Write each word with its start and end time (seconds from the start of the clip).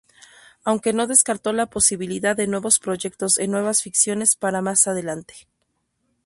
Aunque 0.63 0.93
no 0.93 1.05
descartó 1.05 1.53
la 1.53 1.67
posibilidad 1.67 2.35
de 2.35 2.47
nuevos 2.47 2.79
proyectos 2.79 3.37
en 3.37 3.51
nuevas 3.51 3.83
ficciones 3.83 4.35
para 4.35 4.59
más 4.59 4.87
adelante. 4.87 5.47